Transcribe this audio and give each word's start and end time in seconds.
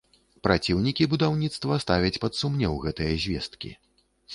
Праціўнікі 0.45 1.07
будаўніцтва 1.11 1.79
ставяць 1.85 2.13
пад 2.27 2.33
сумнеў 2.41 2.83
гэтыя 2.87 3.13
звесткі. 3.29 3.71